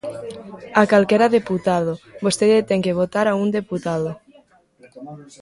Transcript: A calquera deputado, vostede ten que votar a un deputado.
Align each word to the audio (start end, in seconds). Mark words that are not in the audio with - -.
A 0.81 0.83
calquera 0.91 1.33
deputado, 1.37 1.93
vostede 2.25 2.59
ten 2.69 2.79
que 2.85 2.97
votar 3.01 3.25
a 3.29 3.37
un 3.43 3.47
deputado. 3.59 4.11